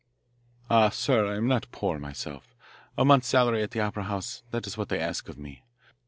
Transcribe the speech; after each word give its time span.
"Ah, 0.67 0.89
sir, 0.89 1.27
I 1.31 1.35
am 1.37 1.45
not 1.47 1.71
poor 1.71 1.99
myself. 1.99 2.55
A 2.97 3.05
month's 3.05 3.27
salary 3.27 3.61
at 3.61 3.69
the 3.69 3.81
opera 3.81 4.05
house, 4.05 4.41
that 4.49 4.65
is 4.65 4.75
what 4.75 4.89
they 4.89 4.97
ask 4.99 5.29
of 5.29 5.37
me. 5.37 5.61